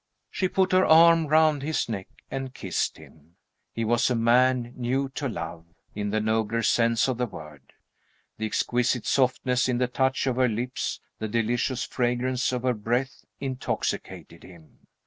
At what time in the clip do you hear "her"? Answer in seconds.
0.71-0.83, 10.37-10.49, 12.63-12.73